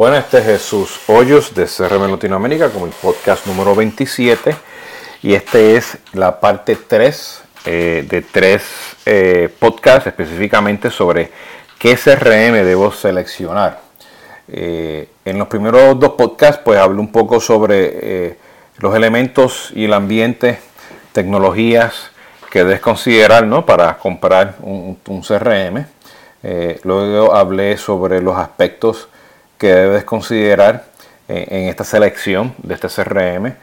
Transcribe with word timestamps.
Bueno, 0.00 0.16
este 0.16 0.38
es 0.38 0.46
Jesús 0.46 0.98
Hoyos 1.08 1.54
de 1.54 1.66
CRM 1.66 2.10
Latinoamérica 2.10 2.70
con 2.70 2.84
el 2.84 2.88
podcast 2.88 3.46
número 3.46 3.74
27 3.74 4.56
y 5.22 5.34
este 5.34 5.76
es 5.76 5.98
la 6.14 6.40
parte 6.40 6.74
3 6.74 7.42
eh, 7.66 8.06
de 8.08 8.22
tres 8.22 8.62
eh, 9.04 9.54
podcasts 9.58 10.06
específicamente 10.06 10.90
sobre 10.90 11.30
qué 11.78 11.96
CRM 11.96 12.64
debo 12.64 12.90
seleccionar. 12.92 13.82
Eh, 14.48 15.10
en 15.26 15.38
los 15.38 15.48
primeros 15.48 16.00
dos 16.00 16.12
podcasts 16.12 16.62
pues 16.64 16.78
hablo 16.78 16.98
un 17.02 17.12
poco 17.12 17.38
sobre 17.38 18.38
los 18.78 18.96
elementos 18.96 19.70
y 19.74 19.84
el 19.84 19.92
ambiente, 19.92 20.60
tecnologías 21.12 22.10
que 22.50 22.60
debes 22.60 22.80
considerar 22.80 23.46
¿no? 23.46 23.66
para 23.66 23.98
comprar 23.98 24.54
un, 24.62 24.98
un 25.06 25.20
CRM. 25.20 25.84
luego 26.84 27.34
hablé 27.34 27.76
sobre 27.76 28.22
los 28.22 28.38
aspectos 28.38 29.09
que 29.60 29.74
debes 29.74 30.04
considerar 30.04 30.86
eh, 31.28 31.46
en 31.50 31.68
esta 31.68 31.84
selección 31.84 32.54
de 32.62 32.74
este 32.74 32.88
CRM, 32.88 33.54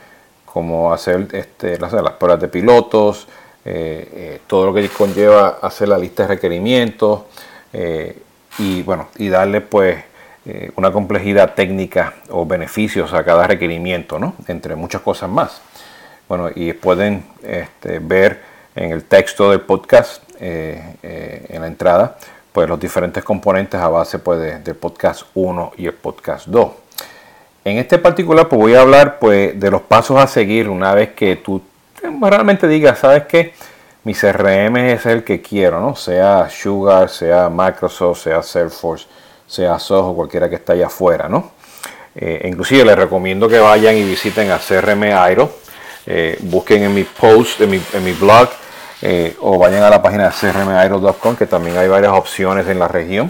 como 0.46 0.94
hacer 0.94 1.28
este, 1.32 1.80
las, 1.80 1.92
pruebas 2.14 2.40
de 2.40 2.48
pilotos, 2.48 3.28
eh, 3.66 4.08
eh, 4.14 4.42
todo 4.46 4.68
lo 4.68 4.74
que 4.76 4.88
conlleva 4.90 5.58
hacer 5.60 5.88
la 5.88 5.98
lista 5.98 6.24
de 6.24 6.30
requerimientos 6.30 7.24
y 8.60 8.82
bueno, 8.84 9.10
y 9.18 9.30
darle 9.30 9.62
pues 9.62 10.04
una 10.76 10.92
complejidad 10.92 11.54
técnica 11.54 12.14
o 12.30 12.46
beneficios 12.46 13.14
a 13.14 13.24
cada 13.24 13.46
requerimiento, 13.46 14.18
¿no? 14.18 14.34
entre 14.48 14.76
muchas 14.76 15.02
cosas 15.02 15.30
más. 15.30 15.62
Bueno, 16.28 16.50
y 16.56 16.74
pueden 16.74 17.26
este, 17.44 18.00
ver 18.00 18.42
en 18.76 18.92
el 18.92 19.04
texto 19.04 19.52
del 19.52 19.62
podcast, 19.62 20.24
en 20.40 21.62
la 21.62 21.68
entrada, 21.68 22.18
pues 22.58 22.68
los 22.68 22.80
diferentes 22.80 23.24
componentes 23.24 23.80
a 23.80 23.88
base 23.88 24.18
pues, 24.18 24.64
del 24.64 24.76
podcast 24.76 25.28
1 25.36 25.74
y 25.78 25.86
el 25.86 25.94
podcast 25.94 26.48
2. 26.48 26.70
En 27.64 27.78
este 27.78 28.00
particular 28.00 28.50
pues 28.50 28.60
voy 28.60 28.74
a 28.74 28.82
hablar 28.82 29.20
pues 29.20 29.60
de 29.60 29.70
los 29.70 29.84
pasos 29.84 30.18
a 30.18 30.26
seguir 30.26 30.68
una 30.68 30.96
vez 30.96 31.10
que 31.10 31.36
tú 31.36 31.62
realmente 32.20 32.68
digas, 32.68 32.98
¿sabes 32.98 33.26
qué? 33.26 33.54
Mi 34.06 34.16
CRM 34.16 34.76
es 34.78 35.06
el 35.06 35.24
que 35.24 35.40
quiero, 35.40 35.80
¿no? 35.80 35.96
Sea 35.96 36.50
Sugar, 36.50 37.10
sea 37.10 37.48
Microsoft, 37.48 38.24
sea 38.24 38.42
Salesforce, 38.42 39.06
sea 39.46 39.78
Soho, 39.78 40.16
cualquiera 40.16 40.50
que 40.50 40.56
esté 40.56 40.72
allá 40.72 40.88
afuera, 40.88 41.30
¿no? 41.30 41.52
Eh, 42.16 42.42
inclusive 42.50 42.84
les 42.86 42.96
recomiendo 42.96 43.48
que 43.48 43.60
vayan 43.60 43.96
y 43.96 44.04
visiten 44.04 44.50
a 44.50 44.58
CRM 44.58 45.04
Airo. 45.14 45.52
Eh, 46.08 46.40
busquen 46.42 46.82
en 46.82 46.96
mi 46.96 47.04
post, 47.04 47.62
en 47.62 47.70
mi, 47.70 47.80
en 47.94 48.04
mi 48.04 48.14
blog, 48.14 48.50
eh, 49.02 49.36
o 49.42 49.60
vayan 49.60 49.84
a 49.84 49.90
la 49.90 50.02
página 50.02 50.32
crmaero.com 50.32 51.36
que 51.36 51.46
también 51.46 51.78
hay 51.78 51.88
varias 51.88 52.14
opciones 52.14 52.68
en 52.68 52.80
la 52.80 52.88
región 52.88 53.30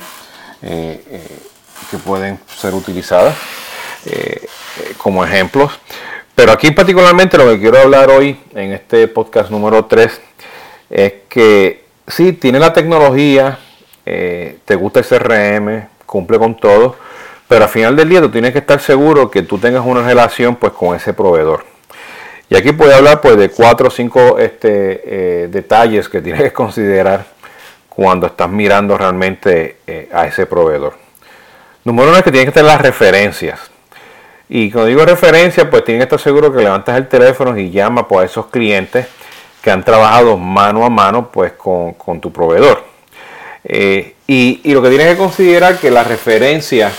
eh, 0.61 1.03
eh, 1.09 1.39
que 1.91 1.97
pueden 1.97 2.39
ser 2.55 2.73
utilizadas 2.73 3.35
como 4.97 5.25
ejemplos. 5.25 5.77
Pero 6.33 6.53
aquí 6.53 6.71
particularmente 6.71 7.37
lo 7.37 7.49
que 7.49 7.59
quiero 7.59 7.79
hablar 7.79 8.09
hoy 8.09 8.39
en 8.55 8.71
este 8.71 9.07
podcast 9.09 9.49
número 9.49 9.83
3 9.83 10.21
es 10.89 11.13
que 11.27 11.83
si 12.07 12.31
tiene 12.31 12.59
la 12.59 12.71
tecnología, 12.71 13.59
te 14.05 14.75
gusta 14.75 15.02
el 15.02 15.05
CRM, 15.05 15.89
cumple 16.05 16.39
con 16.39 16.55
todo, 16.55 16.95
pero 17.49 17.65
al 17.65 17.69
final 17.69 17.97
del 17.97 18.07
día 18.07 18.21
tú 18.21 18.29
tienes 18.29 18.53
que 18.53 18.59
estar 18.59 18.79
seguro 18.79 19.29
que 19.29 19.41
tú 19.41 19.57
tengas 19.57 19.85
una 19.85 20.02
relación 20.03 20.55
pues 20.55 20.71
con 20.71 20.95
ese 20.95 21.13
proveedor. 21.13 21.65
Y 22.49 22.55
aquí 22.55 22.71
puedo 22.71 22.95
hablar 22.95 23.19
pues 23.19 23.37
de 23.37 23.49
cuatro 23.49 23.87
o 23.87 23.91
cinco 23.91 24.37
este, 24.39 25.43
eh, 25.43 25.47
detalles 25.49 26.07
que 26.07 26.21
tienes 26.21 26.43
que 26.43 26.53
considerar 26.53 27.25
cuando 27.89 28.27
estás 28.27 28.49
mirando 28.49 28.97
realmente 28.97 29.77
eh, 29.87 30.09
a 30.13 30.27
ese 30.27 30.45
proveedor. 30.45 30.95
Número 31.83 32.09
uno 32.09 32.17
es 32.17 32.23
que 32.23 32.31
tienes 32.31 32.49
que 32.49 32.53
tener 32.53 32.71
las 32.71 32.81
referencias. 32.81 33.59
Y 34.49 34.71
cuando 34.71 34.87
digo 34.87 35.05
referencia, 35.05 35.69
pues 35.69 35.83
tienes 35.83 36.01
que 36.01 36.15
estar 36.15 36.19
seguro 36.19 36.53
que 36.53 36.63
levantas 36.63 36.95
el 36.95 37.07
teléfono 37.07 37.57
y 37.57 37.69
llamas 37.69 38.05
pues, 38.07 38.23
a 38.23 38.25
esos 38.25 38.47
clientes 38.47 39.07
que 39.61 39.71
han 39.71 39.83
trabajado 39.83 40.37
mano 40.37 40.86
a 40.86 40.89
mano 40.89 41.30
pues, 41.31 41.53
con, 41.53 42.21
tu 42.21 42.31
proveedor. 42.31 42.83
Eh, 43.63 44.13
y, 44.27 44.61
y, 44.63 44.73
lo 44.73 44.81
que 44.81 44.89
tienes 44.89 45.07
que 45.07 45.17
considerar 45.17 45.77
que 45.77 45.91
la 45.91 46.03
referencia 46.03 46.91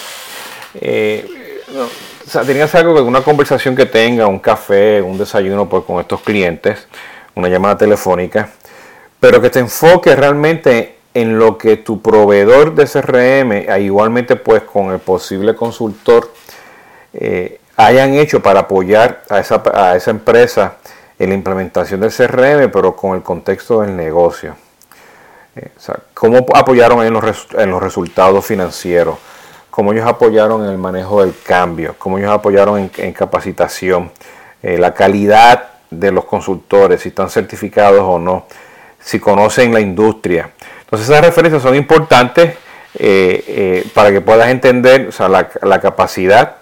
o 2.29 2.31
sea, 2.31 2.45
ser 2.45 2.81
algo 2.81 2.95
que 2.95 3.01
una 3.01 3.23
conversación 3.23 3.75
que 3.75 3.87
tenga, 3.87 4.27
un 4.27 4.39
café, 4.39 5.01
un 5.01 5.17
desayuno 5.17 5.67
pues, 5.67 5.85
con 5.85 5.99
estos 5.99 6.21
clientes, 6.21 6.87
una 7.35 7.49
llamada 7.49 7.79
telefónica, 7.79 8.51
pero 9.19 9.41
que 9.41 9.49
te 9.49 9.61
enfoque 9.61 10.15
realmente 10.15 10.99
en 11.15 11.39
lo 11.39 11.57
que 11.57 11.79
tu 11.79 12.03
proveedor 12.03 12.75
de 12.75 12.85
CRM, 12.85 13.53
e 13.73 13.81
igualmente 13.81 14.37
pues 14.37 14.63
con 14.65 14.93
el 14.93 14.99
posible 14.99 15.55
consultor, 15.55 16.31
eh, 17.15 17.61
hayan 17.79 18.13
hecho 18.13 18.43
para 18.43 18.61
apoyar 18.61 19.23
a 19.31 19.39
esa, 19.39 19.63
a 19.73 19.97
esa 19.97 20.11
empresa 20.11 20.77
en 21.19 21.31
la 21.31 21.35
implementación 21.35 21.99
del 22.01 22.13
CRM, 22.13 22.71
pero 22.71 22.95
con 22.95 23.17
el 23.17 23.23
contexto 23.23 23.81
del 23.81 23.97
negocio. 23.97 24.55
Eh, 25.57 25.71
¿Cómo 26.13 26.45
apoyaron 26.55 27.03
en 27.07 27.15
los, 27.15 27.47
en 27.57 27.71
los 27.71 27.83
resultados 27.83 28.45
financieros? 28.45 29.17
Cómo 29.71 29.93
ellos 29.93 30.07
apoyaron 30.07 30.65
en 30.65 30.71
el 30.71 30.79
manejo 30.79 31.23
del 31.23 31.35
cambio, 31.43 31.95
cómo 31.99 32.19
ellos 32.19 32.31
apoyaron 32.31 32.91
en, 32.97 33.13
capacitación, 33.13 34.11
eh, 34.63 34.79
la 34.79 34.95
calidad 34.95 35.69
de 35.91 36.13
los 36.13 36.25
consultores, 36.25 37.03
si 37.03 37.11
están 37.11 37.31
certificados 37.31 38.01
o 38.03 38.19
no, 38.19 38.47
si 39.01 39.19
conocen 39.21 39.73
la 39.73 39.81
industria. 39.81 40.51
Entonces 40.81 41.09
esas 41.09 41.25
referencias 41.25 41.63
son 41.63 41.75
importantes 41.75 42.57
eh, 42.99 43.45
eh, 43.47 43.87
para 43.95 44.11
que 44.11 44.21
puedas 44.21 44.49
entender 44.49 45.11
la, 45.63 45.81
capacidad 45.81 46.57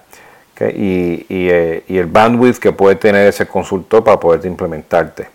y, 0.61 1.49
el 1.49 2.07
bandwidth 2.07 2.59
que 2.59 2.73
puede 2.73 2.97
tener 2.97 3.27
ese 3.27 3.47
consultor 3.47 4.05
para 4.05 4.19
poder 4.19 4.45
implementarte. 4.45 5.29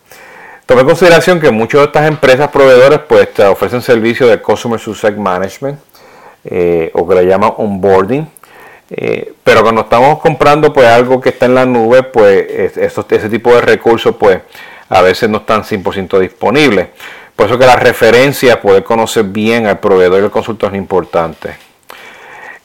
Toma 0.65 0.81
en 0.81 0.87
consideración 0.87 1.39
que 1.39 1.51
muchas 1.51 1.81
de 1.81 1.85
estas 1.87 2.07
empresas 2.07 2.49
proveedores 2.49 2.99
pues 2.99 3.33
te 3.33 3.43
ofrecen 3.43 3.81
servicios 3.81 4.29
de 4.29 4.41
Customer 4.41 4.79
Success 4.79 5.17
Management, 5.17 5.79
eh, 6.43 6.89
o 6.93 7.07
que 7.07 7.15
le 7.15 7.25
llaman 7.25 7.53
onboarding. 7.57 8.27
Eh, 8.89 9.33
pero 9.43 9.61
cuando 9.61 9.81
estamos 9.81 10.19
comprando 10.19 10.73
pues 10.73 10.87
algo 10.87 11.21
que 11.21 11.29
está 11.29 11.45
en 11.45 11.55
la 11.55 11.65
nube, 11.65 12.03
pues 12.03 12.77
ese 12.77 13.29
tipo 13.29 13.53
de 13.55 13.61
recursos 13.61 14.15
pues 14.17 14.39
a 14.89 15.01
veces 15.01 15.29
no 15.29 15.39
están 15.39 15.63
100% 15.63 16.19
disponibles. 16.19 16.87
Por 17.35 17.47
eso 17.47 17.57
que 17.57 17.65
la 17.65 17.77
referencia, 17.77 18.61
poder 18.61 18.83
conocer 18.83 19.23
bien 19.23 19.65
al 19.65 19.79
proveedor 19.79 20.21
y 20.21 20.25
al 20.25 20.31
consultor 20.31 20.71
es 20.73 20.77
importante. 20.77 21.55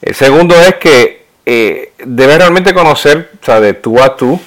El 0.01 0.13
segundo 0.13 0.55
es 0.55 0.75
que 0.75 1.25
eh, 1.45 1.93
debe 2.03 2.37
realmente 2.37 2.73
conocer, 2.73 3.31
o 3.41 3.45
sea, 3.45 3.61
de 3.61 3.73
tú 3.73 4.01
a 4.01 4.15
tú, 4.15 4.39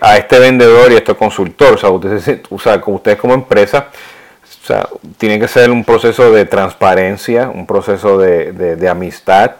a 0.00 0.16
este 0.16 0.38
vendedor 0.38 0.92
y 0.92 0.94
a 0.94 0.98
este 0.98 1.14
consultor. 1.14 1.74
O 1.74 1.78
sea, 1.78 1.90
ustedes, 1.90 2.40
o 2.48 2.58
sea, 2.58 2.80
ustedes 2.86 3.18
como 3.18 3.34
empresa 3.34 3.88
o 4.66 4.68
sea, 4.68 4.88
tiene 5.16 5.38
que 5.38 5.46
ser 5.46 5.70
un 5.70 5.84
proceso 5.84 6.32
de 6.32 6.44
transparencia, 6.44 7.48
un 7.48 7.68
proceso 7.68 8.18
de, 8.18 8.88
amistad, 8.90 9.52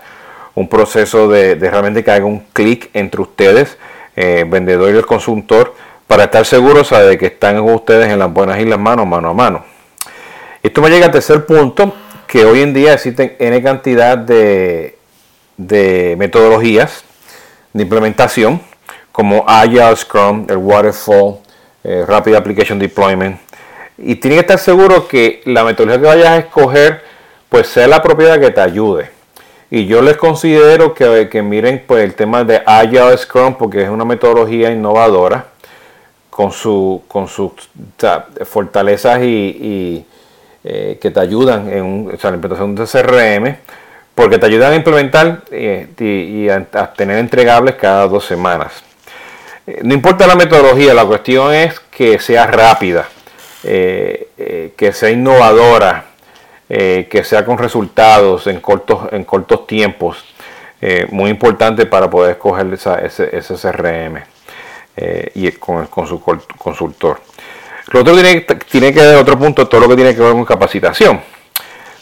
un 0.56 0.68
proceso 0.68 1.28
de, 1.28 1.54
realmente 1.54 2.02
que 2.02 2.10
haga 2.10 2.24
un 2.24 2.40
clic 2.52 2.90
entre 2.92 3.22
ustedes, 3.22 3.78
eh, 4.16 4.44
vendedor 4.48 4.92
y 4.92 4.96
el 4.96 5.06
consultor, 5.06 5.76
para 6.08 6.24
estar 6.24 6.44
seguros 6.44 6.90
de 6.90 7.16
que 7.18 7.26
están 7.26 7.60
ustedes 7.60 8.12
en 8.12 8.18
las 8.18 8.32
buenas 8.32 8.58
y 8.58 8.64
las 8.64 8.80
manos, 8.80 9.06
mano 9.06 9.28
a 9.28 9.32
mano. 9.32 9.64
Esto 10.60 10.82
me 10.82 10.90
llega 10.90 11.06
al 11.06 11.12
tercer 11.12 11.46
punto, 11.46 11.94
que 12.26 12.44
hoy 12.44 12.62
en 12.62 12.74
día 12.74 12.94
existen 12.94 13.36
N 13.38 13.62
cantidad 13.62 14.18
de, 14.18 14.98
metodologías 16.18 17.04
de 17.72 17.84
implementación, 17.84 18.60
como 19.12 19.44
Agile, 19.46 19.94
Scrum, 19.94 20.46
el 20.48 20.56
Waterfall, 20.56 21.36
eh, 21.84 22.04
Rapid 22.08 22.34
Application 22.34 22.80
Deployment, 22.80 23.45
y 23.98 24.16
tiene 24.16 24.36
que 24.36 24.40
estar 24.40 24.58
seguro 24.58 25.08
que 25.08 25.42
la 25.44 25.64
metodología 25.64 26.00
que 26.00 26.06
vayas 26.06 26.28
a 26.28 26.38
escoger 26.38 27.02
pues 27.48 27.68
sea 27.68 27.86
la 27.86 28.02
propiedad 28.02 28.38
que 28.40 28.50
te 28.50 28.60
ayude. 28.60 29.10
Y 29.70 29.86
yo 29.86 30.02
les 30.02 30.16
considero 30.16 30.94
que, 30.94 31.28
que 31.28 31.42
miren 31.42 31.82
pues 31.86 32.04
el 32.04 32.14
tema 32.14 32.44
de 32.44 32.62
Agile 32.64 33.16
Scrum 33.16 33.54
porque 33.54 33.82
es 33.82 33.88
una 33.88 34.04
metodología 34.04 34.70
innovadora 34.70 35.46
con, 36.30 36.52
su, 36.52 37.02
con 37.08 37.26
sus 37.28 37.52
fortalezas 38.44 39.22
y, 39.22 40.04
eh, 40.62 40.98
que 41.00 41.10
te 41.10 41.20
ayudan 41.20 41.68
en 41.70 42.06
la 42.06 42.12
implementación 42.12 42.74
de 42.74 42.84
CRM 42.84 43.56
porque 44.14 44.38
te 44.38 44.46
ayudan 44.46 44.72
a 44.72 44.76
implementar 44.76 45.42
eh, 45.50 45.88
y, 45.98 46.48
a, 46.48 46.92
tener 46.92 47.18
entregables 47.18 47.76
cada 47.76 48.06
dos 48.06 48.24
semanas. 48.24 48.82
Eh, 49.66 49.80
no 49.82 49.94
importa 49.94 50.26
la 50.26 50.36
metodología, 50.36 50.94
la 50.94 51.04
cuestión 51.04 51.52
es 51.54 51.80
que 51.90 52.18
sea 52.18 52.46
rápida 52.46 53.08
eh, 53.68 54.28
eh, 54.38 54.74
que 54.76 54.92
sea 54.92 55.10
innovadora, 55.10 56.04
eh, 56.68 57.08
que 57.10 57.24
sea 57.24 57.44
con 57.44 57.58
resultados 57.58 58.46
en 58.46 58.60
cortos, 58.60 59.66
tiempos, 59.66 60.24
muy 61.10 61.30
importante 61.30 61.84
para 61.86 62.08
poder 62.08 62.32
escoger 62.32 62.72
ese, 62.72 63.54
CRM 63.56 64.20
y 65.34 65.50
con, 65.52 65.88
su 66.06 66.22
consultor. 66.56 67.20
Lo 67.88 68.00
otro 68.02 68.14
tiene, 68.14 68.46
tiene 68.70 68.92
que 68.92 69.00
ver, 69.00 69.16
otro 69.16 69.36
punto, 69.36 69.66
todo 69.66 69.80
lo 69.80 69.88
que 69.88 69.96
tiene 69.96 70.14
que 70.14 70.20
ver 70.20 70.32
con 70.32 70.44
capacitación. 70.44 71.20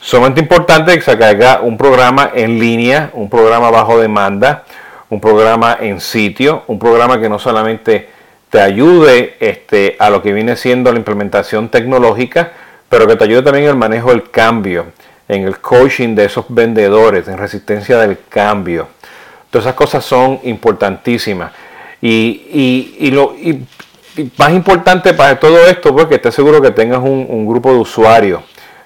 Sumamente 0.00 0.43
importante 0.43 0.94
que 0.94 1.00
se 1.00 1.16
caiga 1.16 1.61
un 1.62 1.78
programa 1.78 2.31
en 2.34 2.58
línea, 2.58 3.08
un 3.14 3.31
programa 3.31 3.70
bajo 3.70 3.99
demanda, 3.99 4.64
un 5.08 5.19
programa 5.19 5.78
en 5.81 5.99
sitio, 5.99 6.64
un 6.66 6.78
programa 6.78 7.19
que 7.19 7.31
no 7.31 7.38
solamente 7.38 8.11
te 8.55 8.61
ayude 8.61 9.35
este, 9.41 9.97
a 9.99 10.11
lo 10.11 10.23
que 10.23 10.33
viene 10.33 10.55
siendo 10.55 10.93
la 10.93 10.99
implementación 10.99 11.71
tecnológica, 11.71 12.53
pero 12.89 13.05
que 13.09 13.17
te 13.17 13.25
ayude 13.25 13.43
también 13.43 13.65
en 13.65 13.71
el 13.71 13.77
manejo 13.77 14.11
del 14.11 14.31
cambio, 14.31 14.93
en 15.27 15.43
el 15.43 15.59
coaching 15.59 16.15
de 16.15 16.27
esos 16.27 16.45
vendedores, 16.51 17.27
en 17.27 17.37
resistencia 17.37 17.99
del 17.99 18.17
cambio. 18.29 18.87
Todas 19.51 19.67
esas 19.67 19.75
cosas 19.75 20.05
son 20.05 20.39
importantísimas. 20.45 21.51
Y, 22.01 22.95
y, 23.01 23.11
lo 23.11 23.35
más 24.37 24.53
importante 24.53 25.15
para 25.15 25.41
todo 25.41 25.59
esto, 25.67 25.89
porque 25.89 26.05
pues, 26.05 26.19
estés 26.19 26.37
seguro 26.37 26.62
que 26.62 26.71
tengas 26.71 27.00
un, 27.00 27.49
grupo 27.49 27.73
de 27.73 27.79
usuarios 27.79 28.41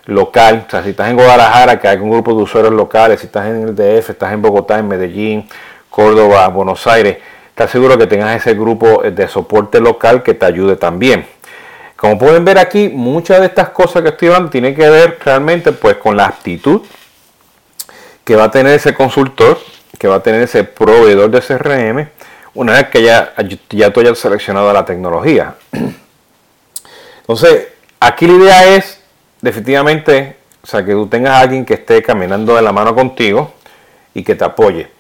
local. 0.07 0.65
O 0.67 0.71
sea, 0.71 0.83
si 0.83 0.91
estás 0.91 1.11
en 1.11 1.17
Guadalajara, 1.17 1.79
que 1.79 1.89
hay 1.89 1.99
un 1.99 2.11
grupo 2.11 2.35
de 2.35 2.43
usuarios 2.43 2.73
locales. 2.73 3.21
Si 3.21 3.27
estás 3.27 3.47
en 3.49 3.69
el 3.69 3.75
DF, 3.75 4.09
estás 4.09 4.33
en 4.33 4.41
Bogotá, 4.41 4.79
en 4.79 4.89
Medellín, 4.89 5.47
Córdoba, 5.91 6.49
Buenos 6.49 6.87
Aires. 6.87 7.19
Estás 7.59 7.73
seguro 7.73 7.99
que 7.99 8.07
tengas 8.07 8.37
ese 8.37 8.55
grupo 8.55 9.03
de 9.03 9.27
soporte 9.27 9.81
local 9.81 10.23
que 10.23 10.33
te 10.33 10.47
ayude 10.47 10.77
también. 10.77 11.27
Como 11.97 12.17
pueden 12.17 12.45
ver 12.45 12.57
aquí, 12.57 12.89
muchas 12.89 13.41
de 13.41 13.47
estas 13.47 13.71
cosas 13.71 14.03
que 14.03 14.11
estoy 14.11 14.29
hablando 14.29 14.51
tienen 14.51 14.77
que 14.77 14.89
ver 14.89 15.19
realmente 15.25 15.73
pues 15.73 15.97
con 15.97 16.17
la 16.17 16.27
actitud 16.27 16.83
que 18.23 18.37
va 18.37 18.45
a 18.45 18.51
tener 18.53 18.75
ese 18.75 18.95
consultor, 18.95 19.59
que 19.99 20.07
va 20.07 20.15
a 20.15 20.23
tener 20.23 20.43
ese 20.43 20.63
proveedor 20.63 21.33
de 21.33 21.41
CRM, 21.41 22.09
una 22.55 22.75
vez 22.75 22.91
que 22.91 23.03
ya, 23.03 23.35
ya 23.71 23.93
tú 23.93 23.99
hayas 23.99 24.21
seleccionado 24.21 24.73
la 24.73 24.85
tecnología. 24.85 25.57
Entonces, 27.23 27.71
aquí 27.99 28.29
la 28.29 28.35
idea 28.35 28.77
es 28.77 29.03
definitivamente, 29.41 30.37
o 30.63 30.67
sea, 30.69 30.85
que 30.85 30.93
tú 30.93 31.09
tengas 31.09 31.33
a 31.33 31.41
alguien 31.41 31.65
que 31.65 31.75
esté 31.75 32.05
caminando 32.05 32.55
de 32.55 32.63
la 32.63 32.71
mano 32.71 32.95
contigo 32.95 33.53
y 34.15 34.23
que 34.23 34.37
te 34.37 34.45
apoye. 34.45 34.98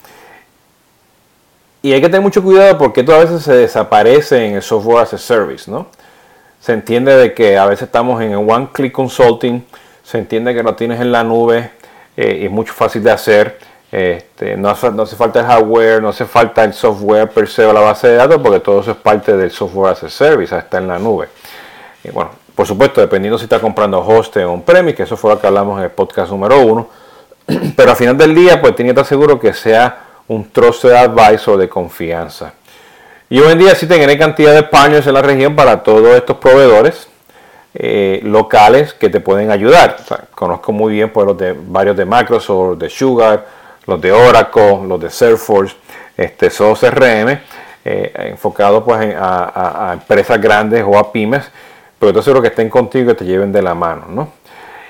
Y 1.82 1.92
hay 1.92 2.00
que 2.00 2.08
tener 2.08 2.22
mucho 2.22 2.42
cuidado 2.42 2.76
porque 2.76 3.00
esto 3.00 3.14
a 3.14 3.18
veces 3.18 3.42
se 3.42 3.52
desaparece 3.52 4.46
en 4.46 4.56
el 4.56 4.62
software 4.62 5.02
as 5.02 5.14
a 5.14 5.18
service, 5.18 5.70
¿no? 5.70 5.86
se 6.60 6.72
entiende 6.72 7.16
de 7.16 7.34
que 7.34 7.56
a 7.56 7.66
veces 7.66 7.86
estamos 7.86 8.20
en 8.20 8.34
One 8.34 8.68
Click 8.72 8.92
Consulting, 8.92 9.64
se 10.02 10.18
entiende 10.18 10.54
que 10.54 10.62
lo 10.62 10.74
tienes 10.74 11.00
en 11.00 11.12
la 11.12 11.24
nube 11.24 11.70
eh, 12.16 12.40
y 12.42 12.46
es 12.46 12.50
mucho 12.50 12.72
fácil 12.72 13.02
de 13.02 13.10
hacer. 13.10 13.58
Este, 13.90 14.54
no, 14.56 14.68
hace, 14.68 15.16
falta 15.16 15.40
el 15.40 15.46
hardware, 15.46 16.02
no 16.02 16.10
hace 16.10 16.26
falta 16.26 16.64
el 16.64 16.74
software 16.74 17.30
per 17.30 17.48
se 17.48 17.64
o 17.64 17.72
la 17.72 17.80
base 17.80 18.08
de 18.08 18.16
datos, 18.16 18.38
porque 18.42 18.60
todo 18.60 18.80
eso 18.80 18.90
es 18.90 18.96
parte 18.98 19.34
del 19.36 19.50
software 19.50 19.92
as 19.92 20.02
a 20.02 20.10
service, 20.10 20.56
está 20.56 20.78
en 20.78 20.88
la 20.88 20.98
nube. 20.98 21.28
Y 22.04 22.10
bueno, 22.10 22.32
por 22.54 22.66
supuesto, 22.66 23.00
dependiendo 23.00 23.38
si 23.38 23.44
está 23.44 23.60
comprando 23.60 24.00
host 24.00 24.36
o 24.36 24.52
on-premise, 24.52 24.94
que 24.94 25.02
eso 25.04 25.16
fue 25.16 25.32
lo 25.32 25.40
que 25.40 25.46
hablamos 25.46 25.78
en 25.78 25.84
el 25.84 25.90
podcast 25.90 26.30
número 26.30 26.60
uno. 26.60 26.88
Pero 27.76 27.90
al 27.90 27.96
final 27.96 28.18
del 28.18 28.34
día, 28.34 28.60
pues 28.60 28.74
tiene 28.76 28.88
que 28.88 29.00
estar 29.00 29.06
seguro 29.06 29.40
que 29.40 29.54
sea 29.54 30.07
un 30.28 30.50
trusted 30.50 30.92
advisor 30.92 31.58
de 31.58 31.68
confianza. 31.68 32.52
Y 33.30 33.40
hoy 33.40 33.52
en 33.52 33.58
día 33.58 33.74
sí 33.74 33.86
tener 33.86 34.18
cantidad 34.18 34.54
de 34.54 34.62
partners 34.62 35.06
en 35.06 35.14
la 35.14 35.22
región 35.22 35.54
para 35.56 35.82
todos 35.82 36.16
estos 36.16 36.36
proveedores 36.38 37.08
eh, 37.74 38.20
locales 38.24 38.94
que 38.94 39.10
te 39.10 39.20
pueden 39.20 39.50
ayudar. 39.50 39.96
conozco 40.34 40.72
muy 40.72 40.94
bien 40.94 41.10
pues, 41.10 41.26
los 41.26 41.36
de 41.36 41.54
varios 41.54 41.96
de 41.96 42.04
Microsoft, 42.04 42.78
de 42.78 42.88
Sugar, 42.88 43.46
los 43.86 44.00
de 44.00 44.12
Oracle, 44.12 44.80
los 44.86 45.00
de 45.00 45.10
Salesforce, 45.10 45.76
este, 46.16 46.50
son 46.50 46.74
CRM 46.74 47.38
eh, 47.84 48.12
enfocados 48.30 48.82
pues, 48.84 49.14
a, 49.18 49.90
empresas 49.94 50.40
grandes 50.40 50.84
o 50.86 50.98
a 50.98 51.12
pymes, 51.12 51.50
pero 51.98 52.12
yo 52.12 52.22
seguro 52.22 52.42
que 52.42 52.48
estén 52.48 52.68
contigo 52.68 53.12
y 53.12 53.14
te 53.14 53.24
lleven 53.24 53.52
de 53.52 53.62
la 53.62 53.74
mano. 53.74 54.06
¿no? 54.08 54.32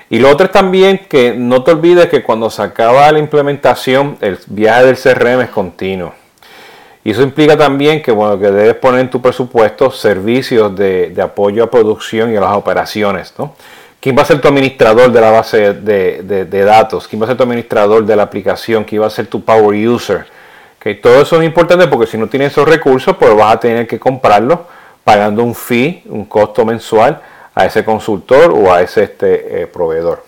Y 0.09 0.17
lo 0.17 0.29
otro 0.29 0.47
es 0.47 0.51
también 0.51 1.01
que 1.07 1.35
no 1.35 1.63
te 1.63 1.71
olvides 1.71 2.07
que 2.07 2.23
cuando 2.23 2.49
se 2.49 2.63
acaba 2.63 3.11
la 3.11 3.19
implementación, 3.19 4.17
el 4.21 4.39
viaje 4.47 4.85
del 4.85 4.97
CRM 4.97 5.41
es 5.41 5.49
continuo. 5.49 6.13
Y 7.03 7.11
eso 7.11 7.21
implica 7.21 7.55
también 7.55 8.01
que, 8.01 8.11
bueno, 8.11 8.39
que 8.39 8.51
debes 8.51 8.75
poner 8.75 9.01
en 9.01 9.09
tu 9.09 9.21
presupuesto 9.21 9.91
servicios 9.91 10.75
de, 10.75 11.15
apoyo 11.21 11.63
a 11.63 11.69
producción 11.69 12.33
y 12.33 12.35
a 12.35 12.41
las 12.41 12.53
operaciones. 12.53 13.33
¿no? 13.37 13.53
¿Quién 13.99 14.17
va 14.17 14.23
a 14.23 14.25
ser 14.25 14.41
tu 14.41 14.47
administrador 14.47 15.11
de 15.11 15.21
la 15.21 15.29
base 15.29 15.73
de, 15.73 16.63
datos? 16.65 17.07
¿Quién 17.07 17.21
va 17.21 17.25
a 17.25 17.27
ser 17.27 17.37
tu 17.37 17.43
administrador 17.43 18.03
de 18.03 18.15
la 18.15 18.23
aplicación? 18.23 18.83
¿Quién 18.83 19.03
va 19.03 19.07
a 19.07 19.11
ser 19.11 19.27
tu 19.27 19.43
power 19.43 19.87
user? 19.87 20.25
Todo 21.01 21.21
eso 21.21 21.39
es 21.39 21.45
importante 21.45 21.87
porque 21.87 22.07
si 22.07 22.17
no 22.17 22.27
tienes 22.27 22.51
esos 22.53 22.67
recursos, 22.67 23.15
pues 23.15 23.35
vas 23.35 23.55
a 23.55 23.59
tener 23.59 23.85
que 23.85 23.99
comprarlos 23.99 24.59
pagando 25.03 25.43
un 25.43 25.53
fee, 25.53 26.03
un 26.07 26.25
costo 26.25 26.65
mensual 26.65 27.21
a 27.59 27.65
ese 27.65 27.83
consultor 27.83 28.51
o 28.51 28.73
a 28.73 28.81
ese 28.81 29.03
este, 29.03 29.63
eh, 29.63 29.67
proveedor. 29.67 30.23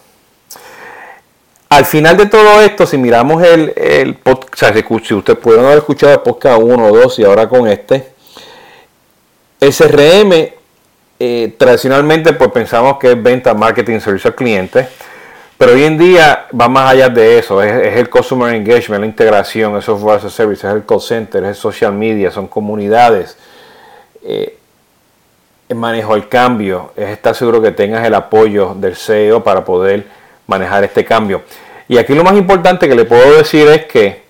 Al 1.70 1.86
final 1.86 2.18
de 2.18 2.26
todo 2.26 2.62
esto, 2.62 2.86
si 2.86 2.98
miramos 2.98 3.42
el, 3.44 3.74
el 3.78 4.16
podcast, 4.16 4.76
si 5.06 5.14
usted 5.14 5.38
puede 5.38 5.62
haber 5.62 5.78
escuchado 5.78 6.12
el 6.14 6.20
podcast 6.20 6.60
1 6.62 6.86
o 6.86 6.98
2 6.98 7.20
y 7.20 7.24
ahora 7.24 7.48
con 7.48 7.68
este, 7.68 8.12
CRM 9.60 10.34
eh, 11.24 11.54
tradicionalmente 11.56 12.34
pues 12.34 12.52
pensamos 12.52 12.98
que 12.98 13.12
es 13.12 13.24
venta, 13.24 13.54
marketing, 13.54 14.00
servicio 14.00 14.30
al 14.30 14.36
cliente, 14.36 14.88
pero 15.56 15.74
hoy 15.74 15.84
en 15.84 15.98
día 15.98 16.48
va 16.60 16.68
más 16.68 16.92
allá 16.92 17.10
de 17.10 17.38
eso, 17.38 17.62
es, 17.62 17.96
el 17.96 18.10
customer 18.10 18.56
engagement, 18.56 19.02
la 19.02 19.06
integración, 19.06 19.76
el 19.76 19.84
software 19.84 20.18
as 20.18 20.40
es 20.40 20.64
el 20.64 20.84
call 20.84 21.00
center, 21.00 21.44
es 21.44 21.50
el 21.50 21.56
social 21.56 21.94
media, 21.94 22.32
son 22.32 22.48
comunidades. 22.48 23.38
Eh, 24.24 24.58
manejo 25.76 26.14
del 26.14 26.28
cambio, 26.28 26.94
es 26.96 27.10
estar 27.10 27.36
seguro 27.36 27.62
que 27.62 27.72
tengas 27.72 28.06
el 28.06 28.14
apoyo 28.14 28.76
del 28.76 28.96
CEO 28.96 29.44
para 29.44 29.64
poder 29.64 30.06
manejar 30.48 30.84
este 30.84 31.06
cambio. 31.06 31.44
Y 31.88 31.98
aquí 31.98 32.14
lo 32.14 32.24
más 32.24 32.36
importante 32.36 32.88
que 32.88 32.96
le 32.96 33.06
puedo 33.06 33.38
decir 33.38 33.68
es 33.68 33.86
que 33.86 34.24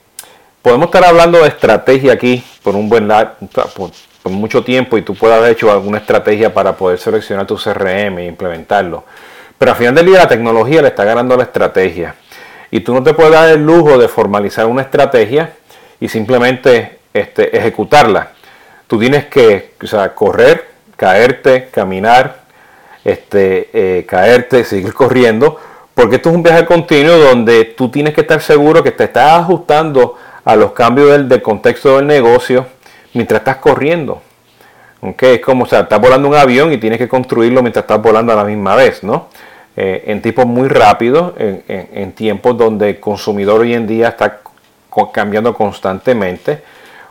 podemos 0.62 0.88
estar 0.88 1.04
hablando 1.04 1.40
de 1.40 1.48
estrategia 1.48 2.14
aquí 2.14 2.44
por 2.64 2.76
un 2.76 2.90
buen 2.90 3.08
por, 3.08 3.92
por 4.22 4.32
mucho 4.32 4.64
tiempo 4.64 4.98
y 4.98 5.02
tú 5.02 5.16
puedas 5.16 5.40
haber 5.40 5.52
hecho 5.52 5.72
alguna 5.72 6.00
estrategia 6.00 6.54
para 6.54 6.76
poder 6.76 7.00
seleccionar 7.00 7.46
tu 7.48 7.56
CRM 7.56 8.20
e 8.20 8.26
implementarlo. 8.26 9.04
Pero 9.58 9.72
al 9.72 9.78
final 9.78 9.96
del 9.96 10.08
día 10.08 10.18
la 10.20 10.28
tecnología 10.28 10.82
le 10.82 10.88
está 10.88 11.04
ganando 11.04 11.38
la 11.38 11.44
estrategia. 11.44 12.16
Y 12.72 12.80
tú 12.80 12.94
no 12.94 13.04
te 13.04 13.14
puedes 13.14 13.32
dar 13.32 13.50
el 13.50 13.64
lujo 13.64 13.98
de 13.98 14.08
formalizar 14.08 14.66
una 14.66 14.82
estrategia 14.82 15.54
y 16.00 16.08
simplemente 16.08 17.00
este, 17.14 17.56
ejecutarla. 17.56 18.32
Tú 18.88 18.98
tienes 18.98 19.26
que 19.26 19.74
correr, 20.16 20.71
caerte, 21.02 21.70
caminar, 21.72 22.42
este, 23.04 23.70
eh, 23.74 24.06
caerte, 24.06 24.64
seguir 24.64 24.94
corriendo 24.94 25.58
porque 25.96 26.18
esto 26.18 26.30
es 26.30 26.36
un 26.36 26.44
viaje 26.44 26.66
continuo 26.66 27.18
donde 27.18 27.66
tú 27.66 27.90
tienes 27.90 28.14
que 28.14 28.22
estar 28.22 28.42
seguro 28.42 28.84
que 28.84 28.92
te 28.92 29.06
estás 29.06 29.40
ajustando 29.40 30.16
a 30.46 30.56
los 30.56 30.72
cambios 30.72 31.28
del, 31.28 31.42
contexto 31.42 31.98
del 31.98 32.08
negocio 32.08 32.66
mientras 33.14 33.42
estás 33.42 33.58
corriendo. 33.58 34.22
Okay, 35.02 35.36
es 35.36 35.42
como, 35.42 35.64
o 35.64 35.68
sea, 35.68 35.82
estás 35.82 36.00
volando 36.00 36.28
un 36.28 36.36
avión 36.36 36.72
y 36.72 36.78
tienes 36.78 37.00
que 37.00 37.10
construirlo 37.10 37.62
mientras 37.64 37.84
estás 37.84 38.02
volando 38.02 38.32
a 38.32 38.36
la 38.36 38.44
misma 38.44 38.76
vez, 38.76 39.04
¿no? 39.04 39.28
Eh, 39.76 40.04
en 40.06 40.22
tiempos 40.22 40.46
muy 40.46 40.68
rápidos, 40.68 41.34
en, 41.38 42.12
tiempos 42.12 42.56
donde 42.56 42.90
el 42.90 43.00
consumidor 43.00 43.62
hoy 43.62 43.74
en 43.74 43.88
día 43.88 44.10
está 44.10 44.42
cambiando 45.12 45.56
constantemente. 45.56 46.62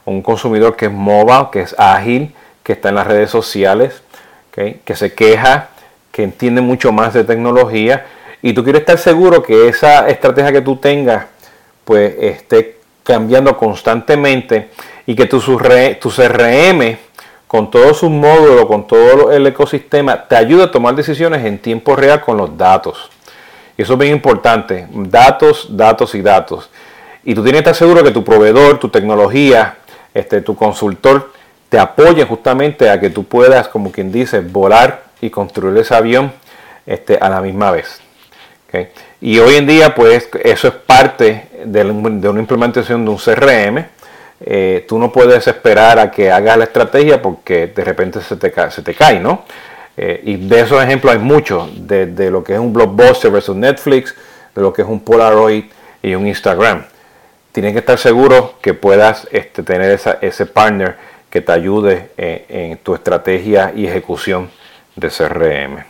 Un 0.05 0.23
consumidor 0.23 0.77
que 0.77 0.87
es 0.87 0.93
mobile, 0.93 1.49
que 1.51 1.63
es 1.63 1.75
ágil, 1.79 2.33
que 2.71 2.75
está 2.75 2.91
en 2.91 2.95
las 2.95 3.09
redes 3.09 3.31
sociales, 3.31 4.01
que 4.53 4.95
se 4.95 5.13
queja, 5.13 5.71
que 6.13 6.23
entiende 6.23 6.61
mucho 6.61 6.93
más 6.93 7.15
de 7.15 7.25
tecnología 7.25 8.07
y 8.43 8.53
tú 8.53 8.63
quieres 8.63 8.83
estar 8.83 8.97
seguro 8.97 9.43
que 9.43 9.67
esa 9.67 10.09
estrategia 10.09 10.53
que 10.53 10.61
tú 10.61 10.77
tengas 10.77 11.27
pues 11.85 12.15
esté 12.21 12.77
cambiando 13.03 13.57
constantemente 13.57 14.69
y 15.05 15.17
que 15.17 15.27
tu, 15.27 15.41
tu 15.41 16.11
CRM 16.11 16.97
con 17.49 17.73
todos 17.73 17.99
sus 17.99 18.09
módulos, 18.11 18.67
con 18.67 18.87
todo 18.87 19.33
el 19.33 19.45
ecosistema, 19.49 20.29
te 20.29 20.37
ayude 20.37 20.63
a 20.63 20.71
tomar 20.71 20.95
decisiones 20.95 21.45
en 21.45 21.59
tiempo 21.59 21.97
real 21.97 22.21
con 22.21 22.37
los 22.37 22.57
datos. 22.57 23.11
Y 23.77 23.83
eso 23.83 23.95
es 23.95 23.99
bien 23.99 24.13
importante. 24.13 24.87
Datos, 24.93 25.67
datos 25.77 26.15
y 26.15 26.23
datos. 26.23 26.71
Y 27.25 27.35
tú 27.35 27.43
tienes 27.43 27.63
que 27.63 27.71
estar 27.71 27.75
seguro 27.75 28.05
que 28.05 28.13
tu 28.13 28.23
proveedor, 28.23 28.79
tu 28.79 28.91
tecnología, 28.91 29.79
este, 30.15 30.43
tu 30.43 30.55
consultor, 30.55 31.33
te 31.71 31.79
apoye 31.79 32.25
justamente 32.25 32.91
a 32.91 33.01
que 33.01 33.09
tú 33.09 33.25
puedas, 33.25 33.69
como 33.69 33.91
quien 33.93 34.13
dice, 34.13 34.41
volar 34.41 35.05
y 35.21 35.31
construir 35.31 35.79
ese 35.79 35.95
avión 35.95 36.33
este, 36.85 37.17
a 37.17 37.31
la 37.31 37.41
misma 37.41 37.71
vez. 37.71 38.03
Y 39.21 39.39
hoy 39.39 39.57
en 39.57 39.67
día, 39.67 39.95
pues 39.95 40.29
eso 40.45 40.69
es 40.69 40.75
parte 40.75 41.49
de, 41.65 41.85
una 41.85 42.41
implementación 42.41 43.05
de 43.05 43.11
un 43.11 43.17
CRM. 43.17 43.85
Eh, 44.43 44.85
tú 44.89 44.99
no 44.99 45.13
puedes 45.13 45.47
esperar 45.47 45.99
a 45.99 46.11
que 46.11 46.31
hagas 46.31 46.57
la 46.57 46.65
estrategia 46.65 47.21
porque 47.21 47.69
de 47.69 47.85
repente 47.85 48.21
se 48.21 48.37
te, 48.37 48.53
se 48.71 48.83
te 48.83 48.95
cae, 48.95 49.21
¿no? 49.21 49.45
Eh, 49.97 50.21
y 50.25 50.37
de 50.37 50.61
esos 50.61 50.83
ejemplos 50.83 51.13
hay 51.13 51.19
muchos, 51.19 51.69
de, 51.87 52.31
lo 52.31 52.43
que 52.43 52.55
es 52.55 52.59
un 52.59 52.73
blockbuster 52.73 53.31
versus 53.31 53.57
Netflix, 53.57 54.15
de 54.55 54.63
lo 54.63 54.73
que 54.73 54.83
es 54.83 54.89
un 54.89 55.01
Polaroid 55.01 55.65
y 56.03 56.15
un 56.15 56.27
Instagram. 56.27 56.85
Tienes 57.53 57.73
que 57.73 57.81
estar 57.81 57.99
seguro 57.99 58.55
que 58.63 58.73
puedas 58.73 59.29
este, 59.33 59.63
tener 59.63 60.01
ese 60.21 60.47
partner 60.47 61.10
que 61.31 61.41
te 61.41 61.53
ayude 61.53 62.11
en, 62.17 62.73
en 62.73 62.79
tu 62.79 62.95
estrategia 62.95 63.73
y 63.75 63.87
ejecución 63.87 64.51
de 64.97 65.09
CRM. 65.09 65.85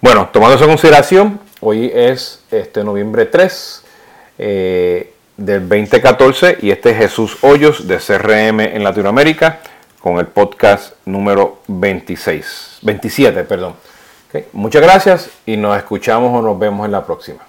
Bueno, 0.00 0.28
tomando 0.32 0.54
eso 0.54 0.64
en 0.64 0.70
consideración, 0.70 1.40
Hoy 1.60 1.90
es 1.92 2.44
este 2.52 2.84
noviembre 2.84 3.26
3 3.26 3.84
eh, 4.38 5.12
del 5.36 5.68
2014 5.68 6.58
y 6.62 6.70
este 6.70 6.90
es 6.90 6.98
Jesús 6.98 7.38
Hoyos 7.42 7.88
de 7.88 7.96
CRM 7.96 8.60
en 8.60 8.84
Latinoamérica 8.84 9.58
con 9.98 10.20
el 10.20 10.28
podcast 10.28 10.94
número 11.04 11.58
26, 11.66 12.78
27, 12.82 13.42
perdón. 13.42 13.74
Muchas 14.52 14.82
gracias 14.82 15.30
y 15.46 15.56
nos 15.56 15.76
escuchamos 15.76 16.32
o 16.32 16.42
nos 16.42 16.56
vemos 16.56 16.86
en 16.86 16.92
la 16.92 17.04
próxima. 17.04 17.40